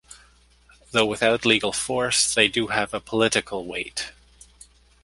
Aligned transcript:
Though 0.89 1.05
without 1.05 1.45
legal 1.45 1.71
force, 1.71 2.33
they 2.33 2.47
do 2.47 2.69
have 2.69 2.91
a 2.91 2.99
political 2.99 3.67
weight. 3.67 4.11